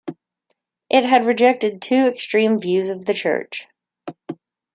[0.89, 3.67] It had rejected two extreme views of the Church.